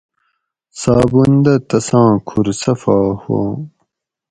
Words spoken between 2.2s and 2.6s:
کُھور